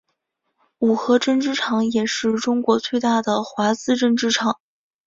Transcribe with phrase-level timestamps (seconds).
[0.79, 4.59] 五和针织厂也是中国最大的华资针织厂。